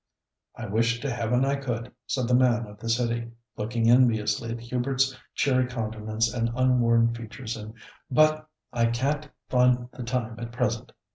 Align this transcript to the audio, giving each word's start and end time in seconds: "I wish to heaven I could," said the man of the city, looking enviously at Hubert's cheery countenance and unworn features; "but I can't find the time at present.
"I 0.55 0.65
wish 0.65 0.99
to 1.01 1.11
heaven 1.11 1.45
I 1.45 1.57
could," 1.57 1.91
said 2.07 2.27
the 2.27 2.33
man 2.33 2.65
of 2.65 2.79
the 2.79 2.89
city, 2.89 3.29
looking 3.55 3.87
enviously 3.87 4.49
at 4.51 4.59
Hubert's 4.59 5.15
cheery 5.35 5.67
countenance 5.67 6.33
and 6.33 6.49
unworn 6.55 7.13
features; 7.13 7.55
"but 8.09 8.49
I 8.73 8.87
can't 8.87 9.29
find 9.47 9.89
the 9.91 10.01
time 10.01 10.39
at 10.39 10.51
present. 10.51 10.91